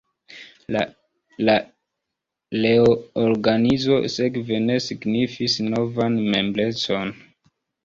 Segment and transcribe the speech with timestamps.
[1.49, 1.57] La
[2.63, 7.17] reorganizo sekve ne signifis novan membrecon.